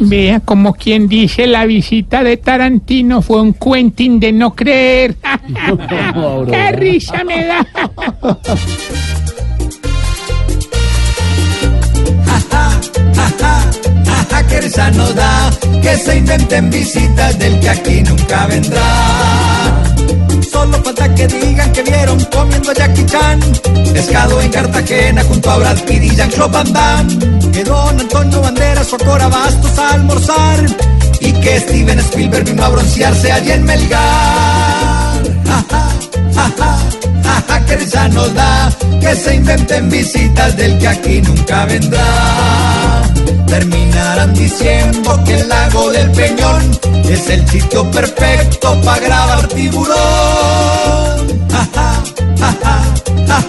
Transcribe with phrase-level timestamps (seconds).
[0.00, 5.16] Vea como quien dice la visita de Tarantino fue un Quentin de no creer.
[6.50, 7.66] ¡Qué risa me da!
[14.48, 15.50] Que risa nos da
[15.82, 19.84] que se inventen visitas del que aquí nunca vendrá.
[20.50, 23.40] Solo falta que digan que vieron comiendo a Jackie Chan
[23.92, 27.37] pescado en Cartagena junto a Brad Pitt y Jean-Claude Van Damme.
[27.58, 30.64] Que Don Antonio Banderas fue a Cora Bastos a almorzar
[31.18, 33.98] y que Steven Spielberg vino a broncearse allí en Melgar.
[35.44, 35.88] Jaja,
[36.36, 36.78] jaja,
[37.24, 38.70] jaja, que risa nos da
[39.00, 43.02] que se inventen visitas del que aquí nunca vendrá
[43.48, 46.78] terminarán diciendo que el lago del Peñón
[47.10, 49.96] es el sitio perfecto para grabar tiburón.
[51.50, 52.54] Ja, ja,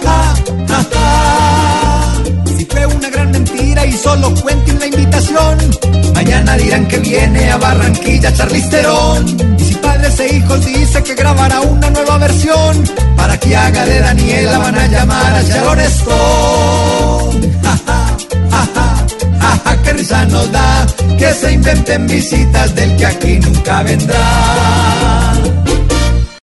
[0.02, 0.29] ja,
[4.02, 5.58] solo cuenten la invitación,
[6.14, 9.26] mañana dirán que viene a Barranquilla Charlisterón.
[9.58, 12.84] Y si padres e hijos dice que grabará una nueva versión,
[13.16, 17.50] para que haga de Daniela van a llamar a Sharon Stone.
[18.50, 19.06] Ja, ja
[19.40, 20.86] jaja, qué risa nos da
[21.18, 24.59] que se inventen visitas del que aquí nunca vendrá.